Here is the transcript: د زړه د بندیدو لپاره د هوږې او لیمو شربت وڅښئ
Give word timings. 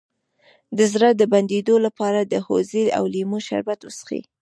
د 0.77 0.79
زړه 0.93 1.09
د 1.15 1.21
بندیدو 1.33 1.75
لپاره 1.85 2.19
د 2.23 2.33
هوږې 2.45 2.85
او 2.97 3.03
لیمو 3.13 3.39
شربت 3.47 3.79
وڅښئ 3.83 4.21